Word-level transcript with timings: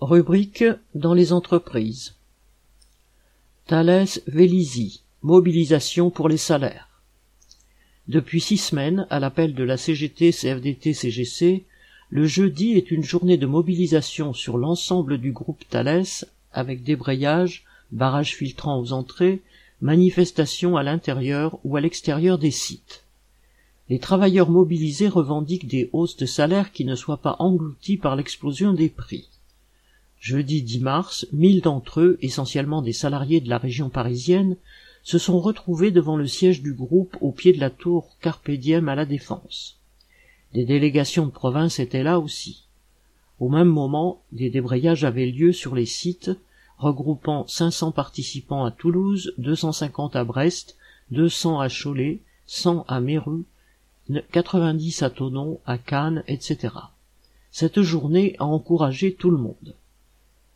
Rubrique 0.00 0.62
dans 0.94 1.12
les 1.12 1.32
entreprises. 1.32 2.14
Thales 3.66 4.06
Vélizy. 4.28 5.02
Mobilisation 5.22 6.10
pour 6.10 6.28
les 6.28 6.36
salaires. 6.36 7.02
Depuis 8.06 8.40
six 8.40 8.58
semaines, 8.58 9.08
à 9.10 9.18
l'appel 9.18 9.54
de 9.54 9.64
la 9.64 9.76
CGT 9.76 10.30
CFDT 10.30 10.94
CGC, 10.94 11.64
le 12.10 12.26
jeudi 12.28 12.74
est 12.74 12.92
une 12.92 13.02
journée 13.02 13.38
de 13.38 13.46
mobilisation 13.46 14.32
sur 14.32 14.56
l'ensemble 14.56 15.18
du 15.18 15.32
groupe 15.32 15.64
Thales 15.68 16.24
avec 16.52 16.84
débrayage, 16.84 17.64
barrages 17.90 18.36
filtrants 18.36 18.78
aux 18.78 18.92
entrées, 18.92 19.42
manifestations 19.80 20.76
à 20.76 20.84
l'intérieur 20.84 21.58
ou 21.64 21.76
à 21.76 21.80
l'extérieur 21.80 22.38
des 22.38 22.52
sites. 22.52 23.02
Les 23.88 23.98
travailleurs 23.98 24.48
mobilisés 24.48 25.08
revendiquent 25.08 25.66
des 25.66 25.90
hausses 25.92 26.16
de 26.16 26.26
salaire 26.26 26.70
qui 26.70 26.84
ne 26.84 26.94
soient 26.94 27.20
pas 27.20 27.34
englouties 27.40 27.96
par 27.96 28.14
l'explosion 28.14 28.72
des 28.72 28.90
prix. 28.90 29.28
Jeudi 30.20 30.62
10 30.62 30.80
mars, 30.80 31.26
mille 31.32 31.60
d'entre 31.60 32.00
eux, 32.00 32.18
essentiellement 32.22 32.82
des 32.82 32.92
salariés 32.92 33.40
de 33.40 33.48
la 33.48 33.58
région 33.58 33.88
parisienne, 33.88 34.56
se 35.02 35.18
sont 35.18 35.40
retrouvés 35.40 35.90
devant 35.90 36.16
le 36.16 36.26
siège 36.26 36.60
du 36.60 36.72
groupe 36.72 37.16
au 37.20 37.30
pied 37.30 37.52
de 37.52 37.60
la 37.60 37.70
tour 37.70 38.16
Carpe 38.20 38.48
à 38.48 38.94
la 38.94 39.06
Défense. 39.06 39.78
Des 40.54 40.64
délégations 40.64 41.26
de 41.26 41.30
province 41.30 41.78
étaient 41.78 42.02
là 42.02 42.18
aussi. 42.18 42.64
Au 43.38 43.48
même 43.48 43.68
moment, 43.68 44.20
des 44.32 44.50
débrayages 44.50 45.04
avaient 45.04 45.30
lieu 45.30 45.52
sur 45.52 45.74
les 45.74 45.86
sites, 45.86 46.30
regroupant 46.78 47.46
500 47.46 47.92
participants 47.92 48.64
à 48.64 48.70
Toulouse, 48.70 49.32
250 49.38 50.16
à 50.16 50.24
Brest, 50.24 50.76
200 51.12 51.60
à 51.60 51.68
Cholet, 51.68 52.20
100 52.46 52.84
à 52.88 53.00
Méru, 53.00 53.44
90 54.32 55.02
à 55.02 55.10
Tonon, 55.10 55.60
à 55.66 55.78
Cannes, 55.78 56.24
etc. 56.26 56.74
Cette 57.50 57.82
journée 57.82 58.36
a 58.38 58.46
encouragé 58.46 59.14
tout 59.14 59.30
le 59.30 59.38
monde. 59.38 59.74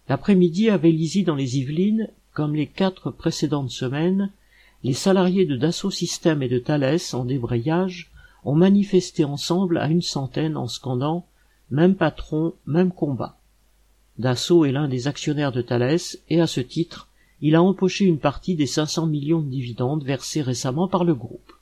L'après-midi 0.09 0.69
à 0.69 0.77
Vélizy 0.77 1.23
dans 1.23 1.35
les 1.35 1.59
Yvelines, 1.59 2.09
comme 2.33 2.55
les 2.55 2.67
quatre 2.67 3.11
précédentes 3.11 3.71
semaines, 3.71 4.31
les 4.83 4.95
salariés 4.95 5.47
de 5.47 5.57
Dassault 5.57 5.91
Systèmes 5.91 6.43
et 6.43 6.49
de 6.49 6.59
Thales 6.59 6.99
en 7.13 7.25
débrayage 7.25 8.11
ont 8.45 8.55
manifesté 8.55 9.25
ensemble 9.25 9.79
à 9.79 9.87
une 9.87 10.03
centaine 10.03 10.57
en 10.57 10.67
scandant 10.67 11.27
Même 11.71 11.95
patron, 11.95 12.55
même 12.67 12.91
combat. 12.91 13.39
Dassault 14.19 14.65
est 14.65 14.73
l'un 14.73 14.89
des 14.89 15.07
actionnaires 15.09 15.53
de 15.53 15.63
Thales 15.63 15.99
et 16.29 16.41
à 16.41 16.47
ce 16.47 16.61
titre, 16.61 17.09
il 17.41 17.55
a 17.55 17.63
empoché 17.63 18.05
une 18.05 18.19
partie 18.19 18.55
des 18.55 18.67
500 18.67 19.07
millions 19.07 19.41
de 19.41 19.49
dividendes 19.49 20.05
versés 20.05 20.43
récemment 20.43 20.89
par 20.89 21.05
le 21.05 21.15
groupe. 21.15 21.53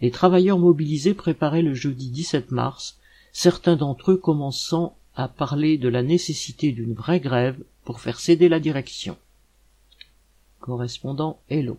Les 0.00 0.10
travailleurs 0.10 0.58
mobilisés 0.58 1.14
préparaient 1.14 1.62
le 1.62 1.74
jeudi 1.74 2.10
17 2.10 2.50
mars, 2.52 2.98
certains 3.32 3.76
d'entre 3.76 4.12
eux 4.12 4.16
commençant 4.16 4.96
à 5.18 5.26
parler 5.26 5.78
de 5.78 5.88
la 5.88 6.04
nécessité 6.04 6.70
d'une 6.70 6.94
vraie 6.94 7.18
grève 7.18 7.58
pour 7.84 8.00
faire 8.00 8.20
céder 8.20 8.48
la 8.48 8.60
direction. 8.60 9.18
Correspondant 10.60 11.40
Hello. 11.50 11.76